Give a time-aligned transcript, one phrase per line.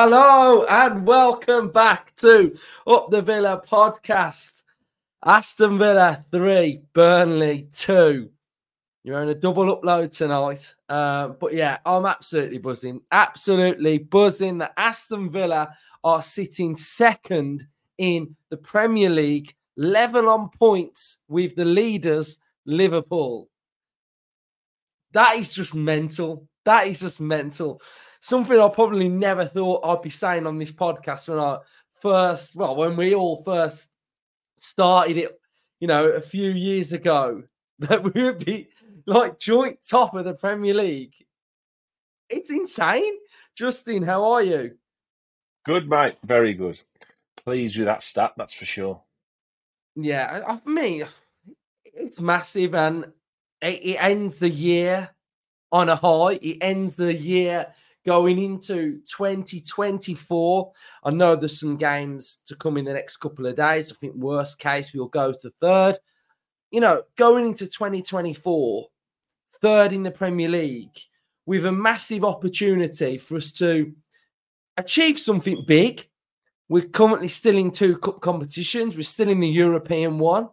[0.00, 2.56] Hello and welcome back to
[2.86, 4.62] Up the Villa podcast.
[5.24, 8.30] Aston Villa 3, Burnley 2.
[9.02, 10.72] You're on a double upload tonight.
[10.88, 13.00] Uh, but yeah, I'm absolutely buzzing.
[13.10, 17.66] Absolutely buzzing that Aston Villa are sitting second
[17.98, 23.48] in the Premier League, level on points with the leaders, Liverpool.
[25.10, 26.46] That is just mental.
[26.64, 27.82] That is just mental.
[28.20, 31.58] Something I probably never thought I'd be saying on this podcast when I
[32.00, 33.90] first, well, when we all first
[34.58, 35.40] started it,
[35.80, 37.44] you know, a few years ago,
[37.78, 38.68] that we would be
[39.06, 41.14] like joint top of the Premier League.
[42.28, 43.14] It's insane.
[43.54, 44.76] Justin, how are you?
[45.64, 46.16] Good, mate.
[46.24, 46.80] Very good.
[47.44, 49.02] Pleased with that stat, that's for sure.
[49.96, 51.04] Yeah, for me,
[51.84, 53.04] it's massive and
[53.60, 55.10] it, it ends the year
[55.72, 56.38] on a high.
[56.40, 57.66] It ends the year
[58.08, 60.72] going into 2024.
[61.04, 63.92] I know there's some games to come in the next couple of days.
[63.92, 65.98] I think worst case we'll go to third.
[66.70, 68.86] You know, going into 2024,
[69.60, 70.98] third in the Premier League
[71.44, 73.92] with a massive opportunity for us to
[74.78, 76.08] achieve something big.
[76.70, 78.96] We're currently still in two cup competitions.
[78.96, 80.48] We're still in the European one.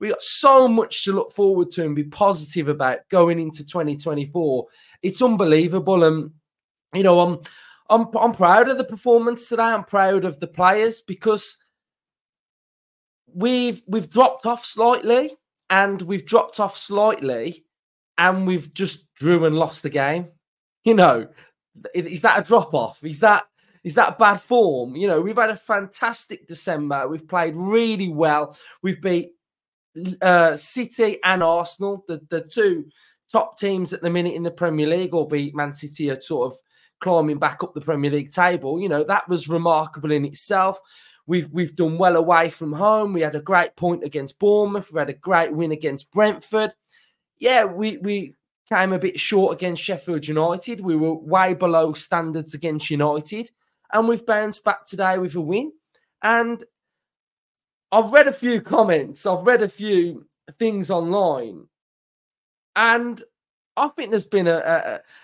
[0.00, 4.66] We got so much to look forward to and be positive about going into 2024.
[5.02, 6.30] It's unbelievable, and
[6.94, 7.40] you know, I'm
[7.90, 9.62] I'm I'm proud of the performance today.
[9.62, 11.58] I'm proud of the players because
[13.32, 15.32] we've we've dropped off slightly,
[15.70, 17.64] and we've dropped off slightly,
[18.18, 20.28] and we've just drew and lost the game.
[20.84, 21.28] You know,
[21.94, 23.02] is that a drop off?
[23.04, 23.44] Is that
[23.82, 24.96] is that bad form?
[24.96, 27.06] You know, we've had a fantastic December.
[27.06, 28.56] We've played really well.
[28.82, 29.32] We've beat
[30.22, 32.86] uh, City and Arsenal, the, the two
[33.30, 36.58] top teams at the minute in the Premier League, albeit Man City are sort of
[37.00, 38.80] climbing back up the Premier League table.
[38.80, 40.80] You know, that was remarkable in itself.
[41.26, 43.12] We've we've done well away from home.
[43.12, 44.92] We had a great point against Bournemouth.
[44.92, 46.74] We had a great win against Brentford.
[47.38, 48.34] Yeah, we we
[48.68, 50.80] came a bit short against Sheffield United.
[50.80, 53.50] We were way below standards against United,
[53.92, 55.72] and we've bounced back today with a win.
[56.22, 56.62] And
[57.92, 60.26] I've read a few comments, I've read a few
[60.58, 61.68] things online,
[62.76, 63.22] and
[63.76, 64.56] I think there's been a,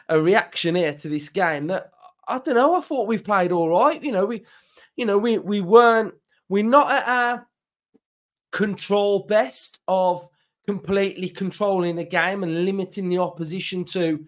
[0.08, 1.92] a, a reaction here to this game that
[2.26, 2.74] I don't know.
[2.74, 4.02] I thought we played all right.
[4.02, 4.44] You know, we,
[4.96, 6.14] you know, we we weren't
[6.48, 7.46] we're not at our
[8.52, 10.28] control best of
[10.66, 14.24] completely controlling the game and limiting the opposition to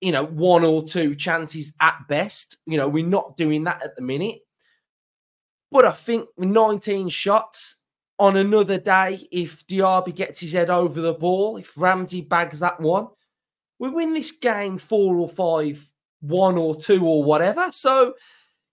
[0.00, 2.56] you know one or two chances at best.
[2.66, 4.40] You know, we're not doing that at the minute.
[5.70, 7.76] But I think 19 shots
[8.18, 12.78] on another day, if Diaby gets his head over the ball, if Ramsey bags that
[12.78, 13.08] one,
[13.84, 17.70] we win this game four or five, one or two or whatever.
[17.70, 18.14] So,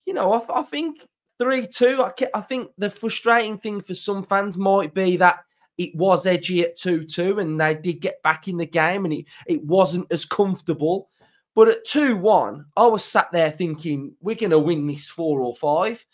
[0.06, 1.06] you know, I, I think
[1.38, 2.02] 3 2.
[2.02, 5.40] I, I think the frustrating thing for some fans might be that
[5.78, 9.14] it was edgy at 2 2 and they did get back in the game and
[9.14, 11.10] it, it wasn't as comfortable.
[11.56, 15.42] But at 2 1, I was sat there thinking, we're going to win this four
[15.42, 16.06] or five.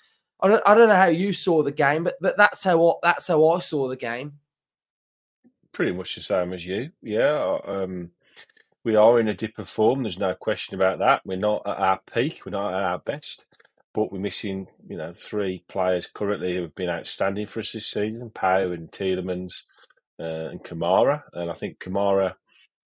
[0.41, 3.27] I don't, I don't know how you saw the game, but, but that's how that's
[3.27, 4.39] how I saw the game.
[5.71, 6.89] Pretty much the same as you.
[7.03, 8.09] Yeah, um,
[8.87, 10.03] we are in a dip of form.
[10.03, 11.21] There's no question about that.
[11.25, 12.43] We're not at our peak.
[12.45, 13.45] We're not at our best,
[13.93, 17.85] but we're missing, you know, three players currently who have been outstanding for us this
[17.85, 19.63] season: Pau and Tielemans
[20.21, 21.23] uh, and Kamara.
[21.33, 22.35] And I think Kamara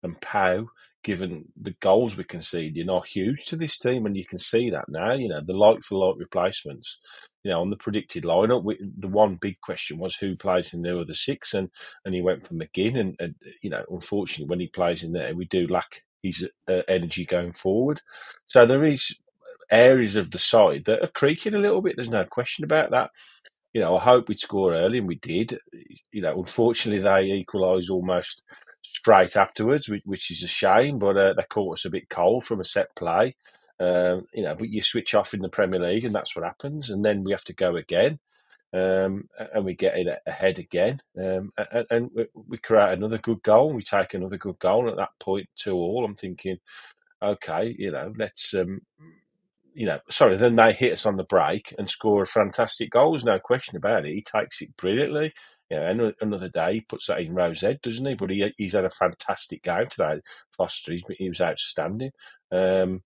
[0.04, 0.68] and Pau
[1.02, 4.88] given the goals we conceded are huge to this team, and you can see that
[4.88, 5.14] now.
[5.14, 7.00] You know, the like for like replacements.
[7.44, 10.82] You know, on the predicted lineup, we, the one big question was who plays in
[10.82, 11.70] the other six, and
[12.04, 15.34] and he went for McGinn, and, and you know, unfortunately, when he plays in there,
[15.34, 18.00] we do lack his uh, energy going forward.
[18.46, 19.20] So there is
[19.70, 21.94] areas of the side that are creaking a little bit.
[21.96, 23.10] There's no question about that.
[23.72, 25.58] You know, I hope we'd score early, and we did.
[26.10, 28.42] You know, unfortunately, they equalised almost
[28.82, 30.98] straight afterwards, which, which is a shame.
[30.98, 33.36] But uh, they caught us a bit cold from a set play.
[33.80, 36.90] Um, you know, but you switch off in the Premier League, and that's what happens.
[36.90, 38.18] And then we have to go again,
[38.72, 43.68] um, and we get it ahead again, um, and, and, we create another good goal.
[43.68, 45.46] And we take another good goal at that point.
[45.46, 46.04] point, two all.
[46.04, 46.58] I'm thinking,
[47.22, 48.54] okay, you know, let's.
[48.54, 48.80] Um,
[49.74, 53.12] you know, sorry, then they hit us on the break and score a fantastic goal.
[53.12, 54.12] There's no question about it.
[54.12, 55.32] He takes it brilliantly
[55.70, 58.14] you know, another day he puts that in Rose head, doesn't he?
[58.14, 60.20] But he he's had a fantastic game today.
[60.56, 62.12] Foster, he was outstanding.
[62.50, 63.02] Um,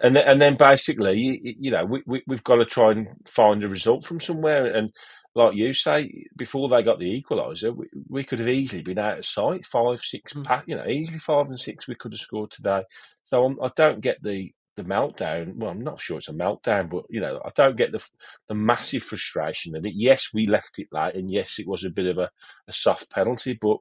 [0.00, 3.08] and then, and then basically, you, you know, we, we have got to try and
[3.26, 4.66] find a result from somewhere.
[4.66, 4.90] And
[5.34, 9.18] like you say, before they got the equaliser, we, we could have easily been out
[9.18, 10.62] of sight, five, six, mm.
[10.66, 12.82] you know, easily five and six we could have scored today.
[13.24, 15.56] So I'm, I do not get the the meltdown.
[15.56, 18.04] Well, I'm not sure it's a meltdown, but you know, I don't get the
[18.48, 19.94] the massive frustration that it.
[19.96, 22.30] Yes, we left it late, and yes, it was a bit of a,
[22.68, 23.78] a soft penalty, but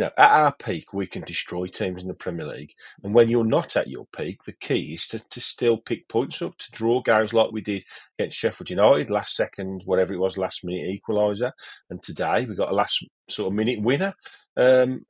[0.00, 2.72] you know, at our peak, we can destroy teams in the Premier League.
[3.04, 6.40] And when you're not at your peak, the key is to, to still pick points
[6.40, 7.84] up, to draw games like we did
[8.18, 11.52] against Sheffield United, last second, whatever it was, last minute equaliser.
[11.90, 14.14] And today we got a last sort of minute winner.
[14.56, 15.04] Um,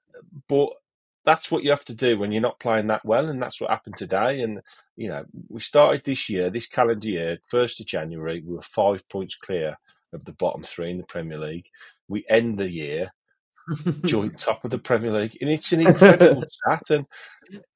[0.49, 0.71] but
[1.25, 3.29] that's what you have to do when you're not playing that well.
[3.29, 4.41] And that's what happened today.
[4.41, 4.59] And,
[4.97, 9.09] you know, we started this year, this calendar year, 1st of January, we were five
[9.09, 9.77] points clear
[10.13, 11.67] of the bottom three in the Premier League.
[12.09, 13.13] We end the year
[14.05, 16.83] joint top of the Premier League, and it's an incredible stat.
[16.91, 17.07] And,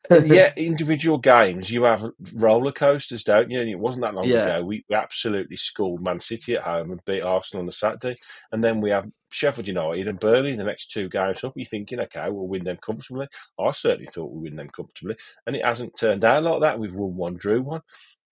[0.09, 2.05] and yet, individual games, you have
[2.35, 3.61] roller coasters, don't you?
[3.61, 4.57] And it wasn't that long yeah.
[4.57, 4.65] ago.
[4.65, 8.17] We, we absolutely schooled Man City at home and beat Arsenal on the Saturday,
[8.53, 11.55] and then we have Sheffield United and Burnley the next two games up.
[11.57, 13.27] You're thinking, okay, we'll win them comfortably.
[13.59, 16.79] I certainly thought we'd win them comfortably, and it hasn't turned out like that.
[16.79, 17.83] We've won one, drew one.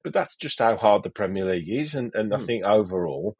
[0.04, 2.34] But that's just how hard the Premier League is, and, and.
[2.34, 2.44] I hmm.
[2.44, 3.36] think overall,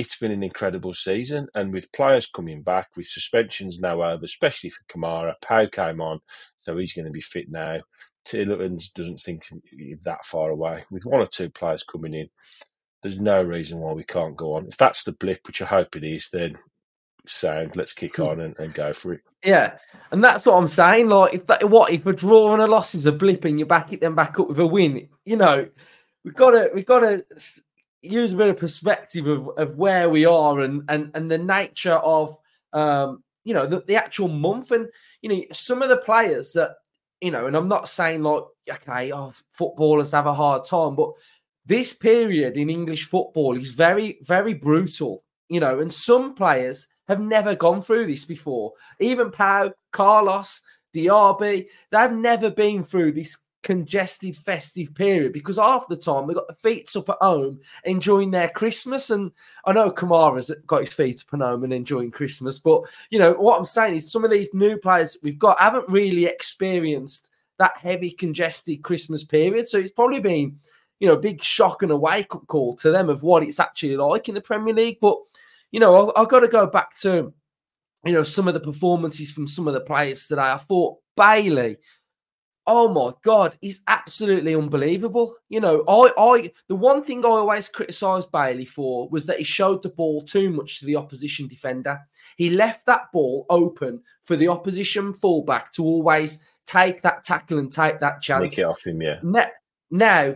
[0.00, 1.46] it's been an incredible season.
[1.54, 6.20] And with players coming back, with suspensions now over, especially for Kamara, Pau came on,
[6.58, 7.80] so he's going to be fit now.
[8.26, 9.42] Tielemans doesn't think
[10.04, 10.84] that far away.
[10.90, 12.28] With one or two players coming in,
[13.02, 14.66] there's no reason why we can't go on.
[14.66, 16.56] If that's the blip, which I hope it is, then
[17.26, 17.76] sound.
[17.76, 18.22] Let's kick hmm.
[18.22, 19.20] on and, and go for it.
[19.44, 19.74] Yeah,
[20.12, 21.08] and that's what I'm saying.
[21.08, 23.66] Like, if that, what if a draw and a loss is a blip, and you
[23.66, 25.08] back it then back up with a win?
[25.24, 25.68] You know,
[26.24, 27.24] we've got to we've got to
[28.02, 31.94] use a bit of perspective of, of where we are and and and the nature
[31.94, 32.36] of
[32.72, 34.70] um you know the, the actual month.
[34.70, 34.88] And
[35.22, 36.76] you know some of the players that
[37.20, 41.10] you know and i'm not saying like okay oh, footballers have a hard time but
[41.66, 47.20] this period in english football is very very brutal you know and some players have
[47.20, 48.72] never gone through this before.
[49.00, 50.62] Even pau carlos
[50.94, 56.48] Diaby, they've never been through this congested festive period because half the time they've got
[56.48, 59.10] the feet up at home enjoying their Christmas.
[59.10, 59.32] And
[59.64, 63.32] I know Kamara's got his feet up at home and enjoying Christmas, but you know
[63.32, 67.76] what I'm saying is some of these new players we've got haven't really experienced that
[67.76, 69.68] heavy congested Christmas period.
[69.68, 70.58] So it's probably been,
[70.98, 73.60] you know, a big shock and a wake up call to them of what it's
[73.60, 74.98] actually like in the Premier League.
[75.00, 75.18] But
[75.70, 77.32] you know, I've got to go back to
[78.04, 80.42] you know some of the performances from some of the players today.
[80.42, 81.76] I thought Bailey
[82.66, 85.34] oh my god, he's absolutely unbelievable.
[85.48, 89.44] You know, I, I, the one thing I always criticised Bailey for was that he
[89.44, 91.98] showed the ball too much to the opposition defender.
[92.36, 97.72] He left that ball open for the opposition fullback to always take that tackle and
[97.72, 98.56] take that chance.
[98.56, 99.18] Make it off him, yeah.
[99.22, 99.46] Now,
[99.90, 100.34] now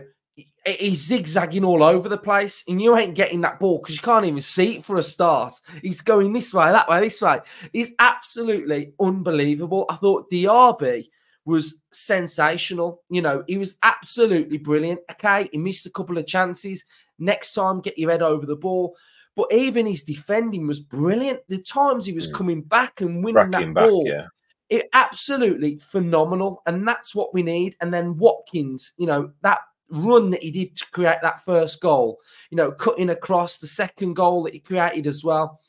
[0.65, 4.25] he's zigzagging all over the place, and you ain't getting that ball because you can't
[4.25, 5.53] even see it for a start.
[5.81, 7.39] He's going this way, that way, this way.
[7.71, 9.85] He's absolutely unbelievable.
[9.89, 11.07] I thought Diaby
[11.45, 13.01] was sensational.
[13.09, 15.01] You know, he was absolutely brilliant.
[15.11, 16.83] Okay, he missed a couple of chances.
[17.19, 18.95] Next time, get your head over the ball.
[19.35, 21.41] But even his defending was brilliant.
[21.49, 22.33] The times he was mm.
[22.33, 24.27] coming back and winning that back, ball, yeah.
[24.69, 26.61] it absolutely phenomenal.
[26.65, 27.75] And that's what we need.
[27.81, 29.59] And then Watkins, you know, that
[29.89, 32.19] run that he did to create that first goal,
[32.49, 35.59] you know, cutting across the second goal that he created as well.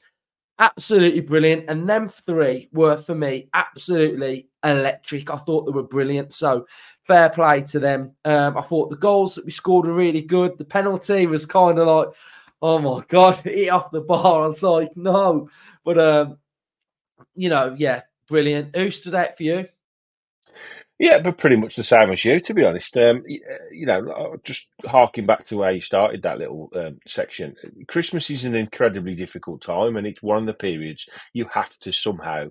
[0.58, 1.66] Absolutely brilliant.
[1.68, 5.30] And them three were for me absolutely electric.
[5.30, 6.32] I thought they were brilliant.
[6.32, 6.66] So
[7.04, 8.12] fair play to them.
[8.24, 10.56] Um, I thought the goals that we scored were really good.
[10.56, 12.08] The penalty was kind of like,
[12.62, 14.44] oh my god, hit off the bar.
[14.44, 15.48] I was like, no.
[15.84, 16.38] But um,
[17.34, 18.76] you know, yeah, brilliant.
[18.76, 19.68] Who stood out for you?
[20.98, 22.96] Yeah, but pretty much the same as you, to be honest.
[22.96, 23.22] Um,
[23.70, 27.54] you know, just harking back to where you started that little um, section.
[27.86, 31.92] Christmas is an incredibly difficult time, and it's one of the periods you have to
[31.92, 32.48] somehow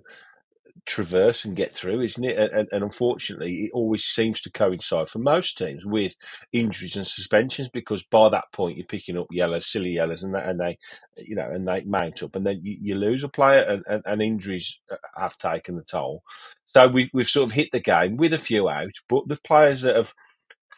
[0.86, 2.38] traverse and get through, isn't it?
[2.38, 6.14] And, and, unfortunately, it always seems to coincide for most teams with
[6.52, 10.60] injuries and suspensions because by that point you're picking up yellows, silly yellows, and, and
[10.60, 10.78] they,
[11.16, 14.02] you know, and they mount up, and then you, you lose a player, and, and,
[14.06, 16.22] and, injuries uh, have taken the toll.
[16.66, 19.82] So we, we've sort of hit the game with a few out, but the players
[19.82, 20.14] that have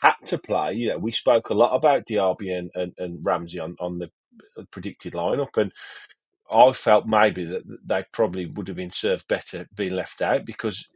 [0.01, 3.59] had to play, you know, we spoke a lot about Diaby and, and, and Ramsey
[3.59, 4.11] on, on the
[4.71, 5.73] predicted lineup, and
[6.51, 10.89] I felt maybe that they probably would have been served better being left out because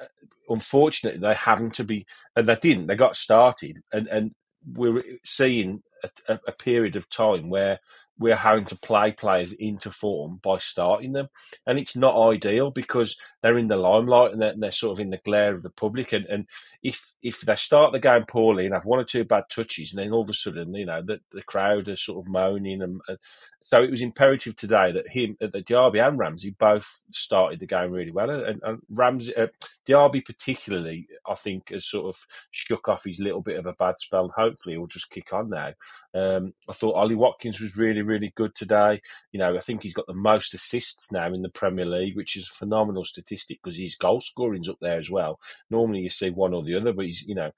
[0.00, 0.06] uh,
[0.48, 2.06] unfortunately they happened to be
[2.36, 4.34] and they didn't they got started and and
[4.66, 5.82] we're seeing
[6.28, 7.80] a, a, period of time where
[8.18, 11.28] we're having to play players into form by starting them.
[11.66, 15.00] And it's not ideal because they're in the limelight and they're, and they're, sort of
[15.00, 16.12] in the glare of the public.
[16.12, 16.46] And, and
[16.82, 20.02] if if they start the game poorly and have one or two bad touches, and
[20.02, 22.82] then all of a sudden, you know, the, the crowd are sort of moaning.
[22.82, 23.18] And, and
[23.62, 27.90] so it was imperative today that him, that Diaby and Ramsey both started the game
[27.90, 28.30] really well.
[28.30, 29.48] And, and Ramsey, uh,
[29.88, 32.20] Diaby particularly, I think, has sort of
[32.50, 34.32] shook off his little bit of a bad spell.
[34.36, 35.72] Hopefully, he'll just kick on now.
[36.14, 39.00] Um, I thought Ollie Watkins was really, really good today.
[39.32, 42.36] You know, I think he's got the most assists now in the Premier League, which
[42.36, 45.40] is a phenomenal statistic because his goal scoring's up there as well.
[45.70, 47.50] Normally, you see one or the other, but he's, you know,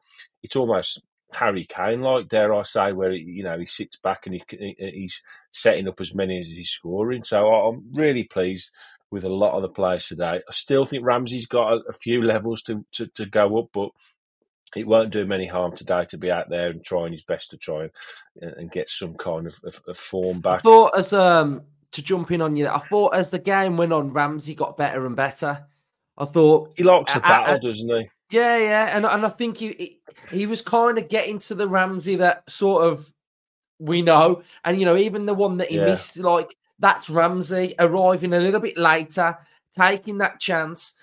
[0.43, 1.05] it's almost
[1.35, 5.23] Harry Kane, like dare I say, where you know he sits back and he, he's
[5.51, 7.23] setting up as many as he's scoring.
[7.23, 8.71] So I'm really pleased
[9.15, 10.41] with a lot of the players today.
[10.47, 13.91] I still think Ramsey's got a, a few levels to, to, to go up, but
[14.75, 17.53] it won't do him any harm today to be out there and trying his best
[17.53, 17.89] to try
[18.43, 20.59] and, and get some kind of, of, of form back.
[20.59, 23.93] I thought as um to jump in on you, I thought as the game went
[23.93, 25.65] on, Ramsey got better and better.
[26.19, 28.11] I thought he likes a battle, doesn't he?
[28.31, 30.01] Yeah, yeah, and and I think he
[30.33, 33.13] he was kind of getting to the Ramsey that sort of
[33.79, 35.85] we know, and you know even the one that he yeah.
[35.85, 39.39] missed, like that's Ramsey arriving a little bit later,
[39.77, 40.95] taking that chance.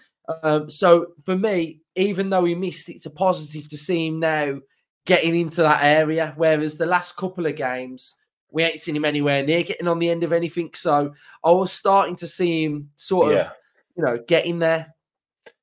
[0.43, 4.59] Um, so for me, even though he missed, it's a positive to see him now
[5.05, 6.33] getting into that area.
[6.37, 8.15] Whereas the last couple of games,
[8.51, 10.71] we ain't seen him anywhere near getting on the end of anything.
[10.73, 11.13] So
[11.43, 13.39] I was starting to see him sort yeah.
[13.39, 13.53] of,
[13.95, 14.93] you know, getting there.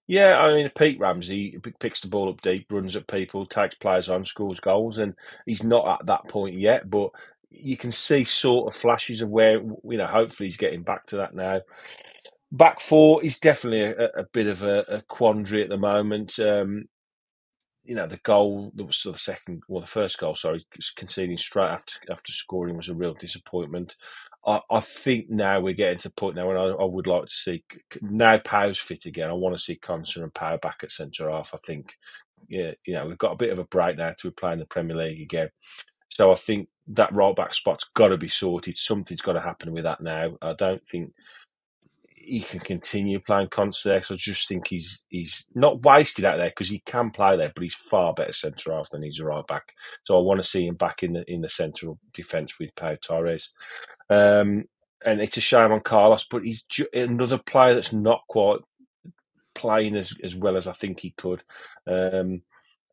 [0.07, 4.09] Yeah, I mean, Pete Ramsey picks the ball up deep, runs at people, takes players
[4.09, 6.88] on, scores goals, and he's not at that point yet.
[6.88, 7.11] But
[7.50, 10.07] you can see sort of flashes of where you know.
[10.07, 11.61] Hopefully, he's getting back to that now.
[12.50, 16.38] Back four is definitely a, a bit of a, a, quandary at the moment.
[16.38, 16.85] Um,
[17.85, 20.64] you know, the goal that was sort of the second, well, the first goal, sorry,
[20.97, 23.97] conceding straight after after scoring was a real disappointment.
[24.47, 27.25] I, I think now we're getting to the point now when I, I would like
[27.25, 27.64] to see
[28.02, 29.31] now Pau's fit again.
[29.31, 31.52] I want to see Konsa and Powell back at centre half.
[31.55, 31.95] I think,
[32.49, 34.67] yeah, you know, we've got a bit of a break now to be playing the
[34.67, 35.49] Premier League again.
[36.11, 38.78] So I think that right back spot's got to be sorted.
[38.78, 40.37] Something's got to happen with that now.
[40.42, 41.12] I don't think
[42.16, 43.97] he can continue playing Konsa.
[43.97, 47.62] I just think he's he's not wasted out there because he can play there, but
[47.62, 49.73] he's far better centre half than he's a right back.
[50.04, 52.97] So I want to see him back in the in the central defence with Pau
[53.02, 53.52] Torres.
[54.11, 54.64] Um,
[55.04, 58.59] and it's a shame on Carlos, but he's ju- another player that's not quite
[59.54, 61.42] playing as, as well as I think he could.
[61.87, 62.42] Um,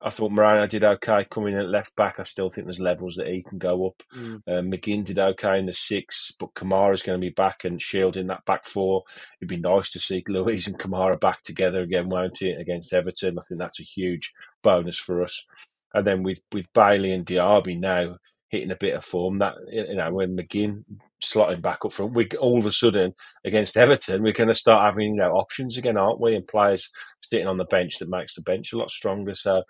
[0.02, 2.20] I thought Moreno did okay coming in at left back.
[2.20, 4.04] I still think there's levels that he can go up.
[4.16, 4.42] Mm.
[4.48, 8.28] Uh, McGinn did okay in the six, but Kamara's going to be back and shielding
[8.28, 9.04] that back four.
[9.40, 13.40] It'd be nice to see Luiz and Kamara back together again, won't it, against Everton?
[13.40, 15.46] I think that's a huge bonus for us.
[15.94, 18.18] And then with, with Bailey and Diaby now
[18.50, 20.84] hitting a bit of form, that you know when McGinn
[21.24, 23.14] slotting back up front, we all of a sudden
[23.46, 26.36] against Everton we're going to start having you know options again, aren't we?
[26.36, 26.90] And players
[27.24, 29.36] sitting on the bench that makes the bench a lot stronger.
[29.36, 29.64] So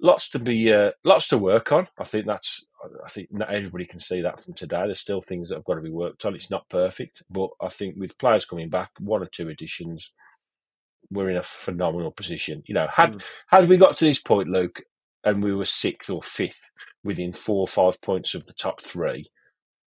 [0.00, 1.88] lots to be uh, lots to work on.
[1.98, 2.64] I think that's
[3.04, 4.82] I think not everybody can see that from today.
[4.84, 6.34] There's still things that have got to be worked on.
[6.34, 10.12] It's not perfect, but I think with players coming back, one or two additions,
[11.10, 12.62] we're in a phenomenal position.
[12.66, 13.22] You know, had mm.
[13.46, 14.82] had we got to this point, Luke,
[15.24, 16.70] and we were sixth or fifth
[17.04, 19.30] within four or five points of the top three,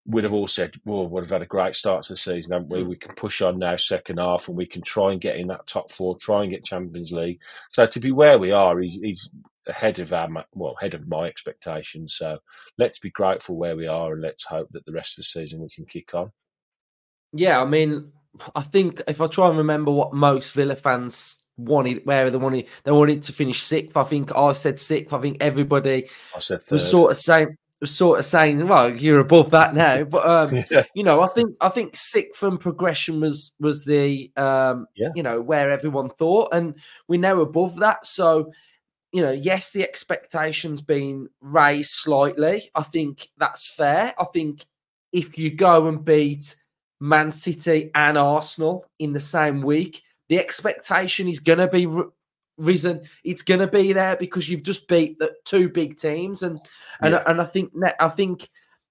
[0.06, 2.82] we'd have all said, "Well, we've had a great start to the season, haven't we?
[2.82, 2.88] Mm.
[2.88, 5.66] We can push on now, second half, and we can try and get in that
[5.66, 7.38] top four, try and get Champions League."
[7.70, 9.30] So to be where we are is, is
[9.68, 12.16] ahead of our well, ahead of my expectations.
[12.16, 12.38] So
[12.78, 15.60] let's be grateful where we are, and let's hope that the rest of the season
[15.60, 16.32] we can kick on.
[17.32, 18.12] Yeah, I mean,
[18.54, 22.66] I think if I try and remember what most Villa fans wanted, where they wanted,
[22.84, 23.96] they wanted to finish sixth.
[23.96, 25.12] I think I said sixth.
[25.12, 29.18] I think everybody I said was sort of saying was sort of saying, "Well, you're
[29.18, 30.84] above that now." But um, yeah.
[30.94, 35.10] you know, I think I think sixth and progression was was the um, yeah.
[35.14, 36.74] you know where everyone thought, and
[37.08, 38.06] we're now above that.
[38.06, 38.52] So
[39.12, 42.70] you know, yes, the expectations been raised slightly.
[42.74, 44.14] I think that's fair.
[44.18, 44.64] I think
[45.12, 46.56] if you go and beat
[47.00, 50.02] Man City and Arsenal in the same week,
[50.32, 51.86] the expectation is going to be
[52.56, 53.02] risen.
[53.22, 56.58] It's going to be there because you've just beat the two big teams, and
[57.02, 57.22] and yeah.
[57.26, 57.70] and I think
[58.00, 58.48] I think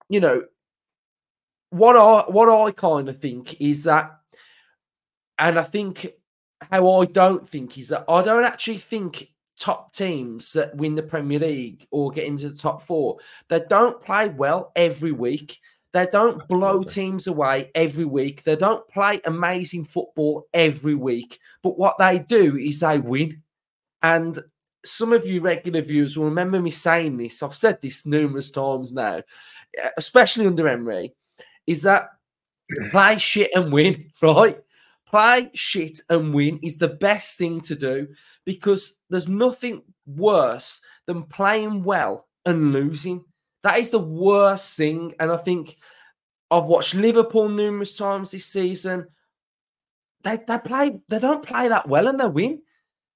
[0.07, 0.43] you know
[1.71, 4.19] what I what I kind of think is that,
[5.39, 6.12] and I think
[6.69, 11.01] how I don't think is that I don't actually think top teams that win the
[11.01, 13.17] Premier League or get into the top four,
[13.48, 15.60] they don't play well every week.
[15.93, 18.43] They don't blow teams away every week.
[18.43, 21.39] They don't play amazing football every week.
[21.62, 23.43] But what they do is they win.
[24.01, 24.39] And
[24.86, 27.43] some of you regular viewers will remember me saying this.
[27.43, 29.21] I've said this numerous times now,
[29.77, 31.13] eh, especially under Emery,
[31.67, 32.10] is that
[32.89, 34.57] play shit and win, right?
[35.12, 38.07] play shit and win is the best thing to do
[38.45, 43.24] because there's nothing worse than playing well and losing.
[43.63, 45.13] That is the worst thing.
[45.19, 45.77] And I think
[46.49, 49.07] I've watched Liverpool numerous times this season.
[50.23, 52.61] They they play they don't play that well and they win.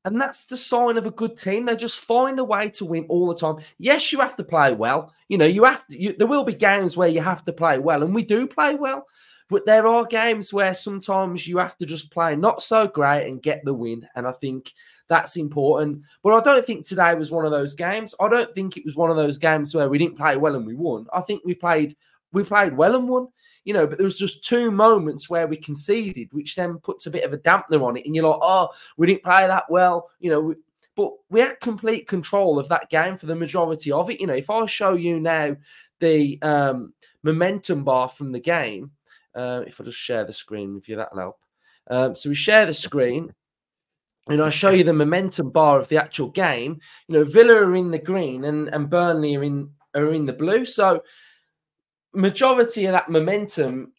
[0.06, 1.66] And that's the sign of a good team.
[1.66, 3.58] They just find a way to win all the time.
[3.80, 5.12] Yes, you have to play well.
[5.30, 7.80] You know, you have to, you, there will be games where you have to play
[7.80, 9.08] well, and we do play well.
[9.50, 13.42] But there are games where sometimes you have to just play not so great and
[13.42, 14.08] get the win.
[14.16, 14.72] And I think
[15.08, 16.02] that's important.
[16.24, 18.16] But I don't think today was one of those games.
[18.20, 20.66] I don't think it was one of those games where we didn't play well and
[20.66, 21.08] we won.
[21.14, 21.96] I think we played
[22.32, 23.28] we played well and won
[23.66, 27.12] you know, but there was just two moments where we conceded, which then puts a
[27.12, 28.06] bit of a dampener on it.
[28.06, 30.40] And you're like, oh, we didn't play that well, you know.
[30.40, 30.56] We,
[30.96, 34.22] but we had complete control of that game for the majority of it.
[34.22, 35.58] You know, if I show you now
[36.00, 38.92] the um, momentum bar from the game,
[39.34, 41.40] uh, if I just share the screen with you, that'll help.
[41.90, 43.34] Um, so we share the screen,
[44.28, 46.80] and I show you the momentum bar of the actual game.
[47.08, 50.34] You know, Villa are in the green and, and Burnley are in are in the
[50.34, 50.66] blue.
[50.66, 51.04] So
[52.14, 53.94] majority of that momentum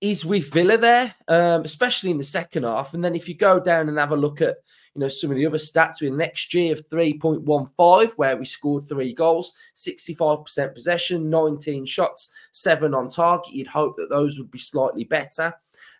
[0.00, 2.94] is with Villa there, um, especially in the second half.
[2.94, 4.56] And then if you go down and have a look at
[4.96, 8.88] you know some of the other stats, we next year of 3.15, where we scored
[8.88, 13.52] three goals, 65% possession, 19 shots, seven on target.
[13.52, 15.52] You'd hope that those would be slightly better.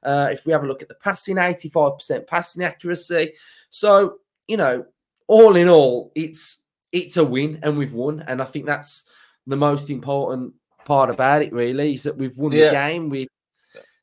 [0.02, 3.34] Uh, if we have a look at the passing, 85% passing accuracy.
[3.68, 4.16] So,
[4.48, 4.86] you know,
[5.26, 8.24] all in all, it's it's a win and we've won.
[8.26, 9.10] And I think that's
[9.46, 10.54] the most important
[10.86, 12.68] part about it, really, is that we've won yeah.
[12.68, 13.10] the game.
[13.10, 13.26] We're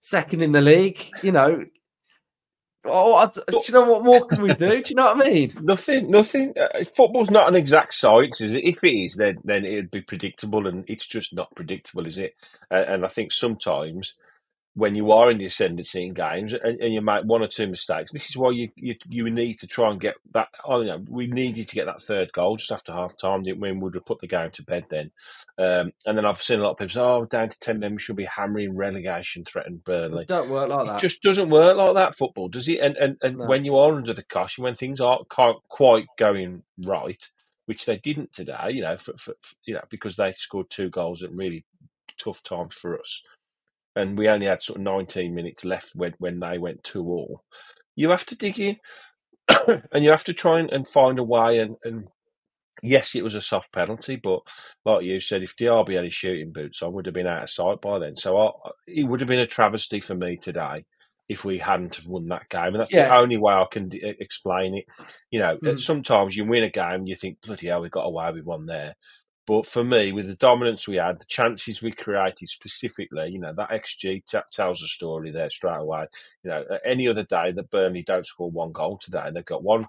[0.02, 1.04] second in the league.
[1.24, 1.66] You know,
[2.86, 4.82] oh, I, do you know what more can we do?
[4.82, 5.54] Do you know what I mean?
[5.62, 6.12] Nothing.
[6.12, 6.54] Nothing.
[6.58, 8.64] Uh, football's not an exact science, is it?
[8.64, 12.36] If it is, then then it'd be predictable, and it's just not predictable, is it?
[12.72, 14.16] Uh, and I think sometimes
[14.76, 17.68] when you are in the ascendancy in games and, and, you make one or two
[17.68, 18.12] mistakes.
[18.12, 20.50] This is why you, you you need to try and get that.
[20.66, 23.44] Oh, you know, we needed to get that third goal just after half time.
[23.44, 25.12] We would have put the game to bed then.
[25.60, 27.94] Um, and then I've seen a lot of people say, "Oh, down to ten men,
[27.94, 30.92] we should be hammering relegation, threatened Burnley." It don't work like that.
[30.92, 31.02] it that.
[31.02, 32.16] just doesn't work like that.
[32.16, 32.80] Football does it?
[32.80, 33.46] And and, and no.
[33.46, 37.30] when you are under the cosh, when things aren't quite going right,
[37.68, 40.90] which they didn't today, you know, for, for, for you know because they scored two
[40.90, 41.64] goals at really
[42.18, 43.24] tough times for us
[43.96, 47.44] and we only had sort of 19 minutes left when, when they went two all,
[47.96, 48.78] you have to dig in
[49.92, 51.60] and you have to try and, and find a way.
[51.60, 52.08] And, and,
[52.82, 54.42] yes, it was a soft penalty, but
[54.86, 57.50] like you said, if Diaby had his shooting boots I would have been out of
[57.50, 58.16] sight by then.
[58.16, 58.52] So I,
[58.88, 60.86] it would have been a travesty for me today
[61.30, 62.68] if we hadn't have won that game.
[62.68, 63.10] And that's yeah.
[63.10, 64.86] the only way I can d- explain it.
[65.32, 65.80] You know, mm.
[65.80, 68.66] sometimes you win a game and you think, bloody hell, we got away with one
[68.66, 68.96] there.
[69.46, 73.54] But for me, with the dominance we had, the chances we created specifically, you know,
[73.54, 76.08] that XG t- tells a story there straight away.
[76.44, 79.88] You know, any other day that Burnley don't score one goal today, they've got one,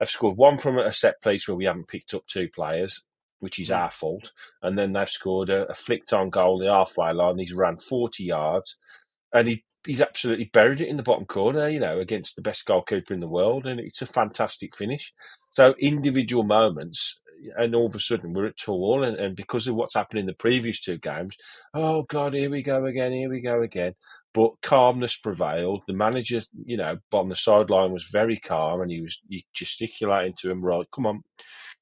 [0.00, 3.06] they've scored one from a set piece where we haven't picked up two players,
[3.38, 3.76] which is mm.
[3.76, 4.32] our fault.
[4.62, 7.38] And then they've scored a, a flicked on goal the halfway line.
[7.38, 8.76] He's ran 40 yards
[9.32, 12.66] and he he's absolutely buried it in the bottom corner, you know, against the best
[12.66, 13.66] goalkeeper in the world.
[13.66, 15.14] And it's a fantastic finish.
[15.52, 17.20] So individual moments
[17.56, 20.20] and all of a sudden we're at two all, and, and because of what's happened
[20.20, 21.36] in the previous two games,
[21.74, 23.94] oh god, here we go again, here we go again.
[24.34, 25.82] But calmness prevailed.
[25.86, 30.34] The manager, you know, on the sideline was very calm, and he was he gesticulating
[30.40, 31.22] to him, right, come on,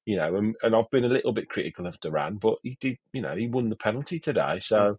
[0.05, 0.35] you know.
[0.35, 3.35] And, and I've been a little bit critical of Duran, but he did, you know,
[3.35, 4.97] he won the penalty today, so.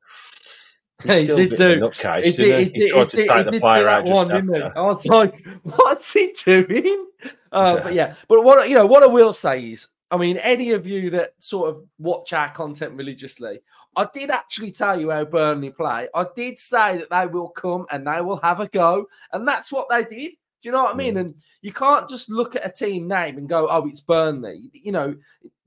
[1.05, 1.81] He still did do.
[1.81, 2.85] Nutcase, he, did, he?
[2.85, 4.79] he, tried to take the player out just after.
[4.79, 7.07] I was like, "What's he doing?"
[7.53, 7.83] Uh, yeah.
[7.83, 10.87] But yeah, but what you know, what I will say is, I mean, any of
[10.87, 13.61] you that sort of watch our content religiously,
[13.97, 16.09] I did actually tell you how Burnley play.
[16.15, 19.73] I did say that they will come and they will have a go, and that's
[19.73, 20.33] what they did.
[20.63, 21.15] Do you know what I mean?
[21.15, 21.21] Mm.
[21.21, 24.93] And you can't just look at a team name and go, "Oh, it's Burnley." You
[24.93, 25.17] know,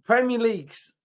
[0.03, 0.95] Premier League's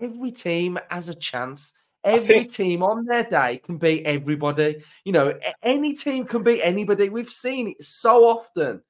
[0.00, 1.72] every team has a chance.
[2.04, 2.52] Every think...
[2.52, 4.82] team on their day can beat everybody.
[5.04, 7.08] You know, any team can beat anybody.
[7.08, 8.82] We've seen it so often.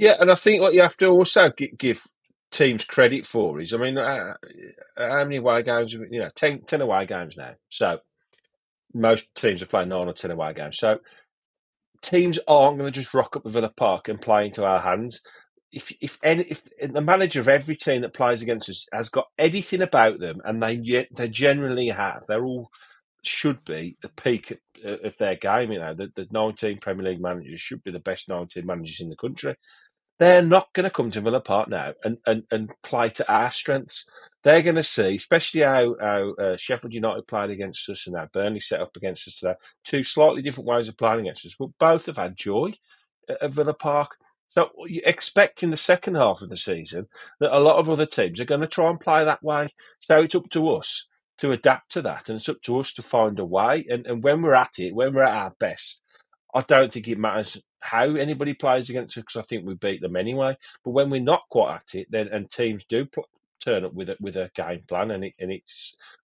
[0.00, 2.02] Yeah, and I think what you have to also give
[2.52, 4.34] teams credit for is, I mean, uh,
[4.98, 5.92] how many away games?
[5.92, 7.54] You know, 10, 10 away games now.
[7.68, 8.00] So
[8.94, 10.78] most teams are playing nine or ten away games.
[10.78, 11.00] So
[12.02, 15.22] teams aren't going to just rock up the Villa Park and play into our hands.
[15.72, 19.26] If if any if the manager of every team that plays against us has got
[19.38, 22.70] anything about them, and they they generally have, they're all
[23.22, 25.72] should be the peak of their game.
[25.72, 29.10] You know, the, the 19 Premier League managers should be the best 19 managers in
[29.10, 29.54] the country.
[30.20, 33.50] They're not going to come to Villa Park now and, and, and play to our
[33.50, 34.08] strengths.
[34.44, 38.28] They're going to see, especially how, how uh, Sheffield United played against us and how
[38.32, 39.54] Burnley set up against us today.
[39.82, 42.74] Two slightly different ways of playing against us, but both have had joy
[43.28, 44.16] at Villa Park.
[44.48, 47.06] So you expect in the second half of the season
[47.38, 49.68] that a lot of other teams are going to try and play that way.
[50.00, 53.02] So it's up to us to adapt to that, and it's up to us to
[53.02, 53.86] find a way.
[53.88, 56.02] And, and when we're at it, when we're at our best,
[56.54, 60.00] I don't think it matters how anybody plays against us because I think we beat
[60.00, 60.56] them anyway.
[60.84, 63.28] But when we're not quite at it, then and teams do pl-
[63.60, 65.62] turn up with a, with a game plan and it and it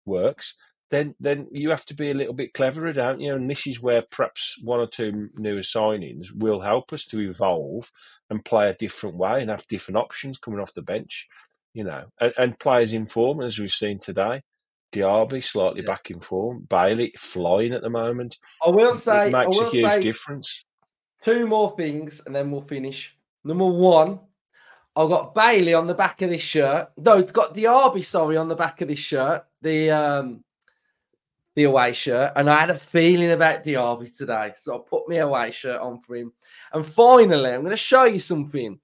[0.04, 0.54] works,
[0.90, 3.34] then then you have to be a little bit cleverer, don't you?
[3.34, 7.90] And this is where perhaps one or two newer signings will help us to evolve
[8.30, 11.28] and play a different way and have different options coming off the bench,
[11.74, 14.42] you know, and, and players in form as we've seen today.
[14.92, 15.92] Diaby slightly yeah.
[15.92, 16.66] back in form.
[16.68, 18.36] Bailey flying at the moment.
[18.64, 20.64] I will say, it makes I will a huge say difference.
[21.22, 23.16] Two more things, and then we'll finish.
[23.44, 24.20] Number one,
[24.94, 26.90] I've got Bailey on the back of this shirt.
[26.96, 29.44] No, it's got Diaby, sorry, on the back of this shirt.
[29.60, 30.44] The um
[31.54, 35.16] the away shirt, and I had a feeling about Diaby today, so I put my
[35.16, 36.32] away shirt on for him.
[36.72, 38.78] And finally, I'm going to show you something,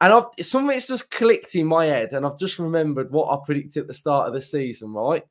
[0.00, 3.82] and I've something's just clicked in my head, and I've just remembered what I predicted
[3.82, 4.92] at the start of the season.
[4.92, 5.24] Right,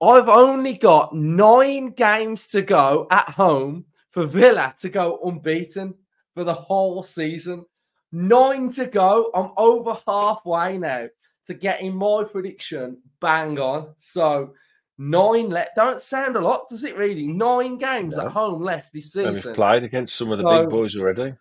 [0.00, 5.94] I've only got nine games to go at home for Villa to go unbeaten
[6.34, 7.66] for the whole season.
[8.12, 9.30] Nine to go.
[9.34, 11.08] I'm over halfway now
[11.46, 13.94] to getting my prediction bang on.
[13.96, 14.54] So
[14.98, 15.74] Nine left.
[15.74, 16.96] Don't sound a lot, does it?
[16.96, 19.34] Really, nine games at home left this season.
[19.34, 21.34] And we've played against some of the big boys already.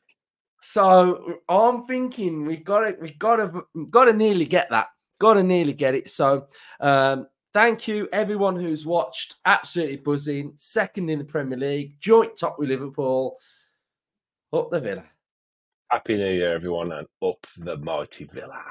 [0.62, 4.88] So I'm thinking we've got to, We've got to, got to nearly get that.
[5.20, 6.10] Got to nearly get it.
[6.10, 6.48] So
[6.80, 9.36] um, thank you everyone who's watched.
[9.46, 10.54] Absolutely buzzing.
[10.58, 13.38] Second in the Premier League, joint top with Liverpool.
[14.54, 15.06] Up the Villa.
[15.90, 18.62] Happy New Year, everyone, and up the mighty Villa.